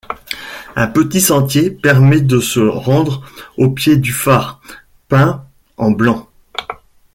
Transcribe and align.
Un 0.75 0.87
petit 0.87 1.21
sentier 1.21 1.69
permet 1.69 2.21
de 2.21 2.39
se 2.39 2.59
rendre 2.59 3.21
au 3.59 3.69
pied 3.69 3.97
du 3.97 4.13
phare, 4.13 4.59
peint 5.09 5.45
en 5.77 5.91
blanc. 5.91 6.27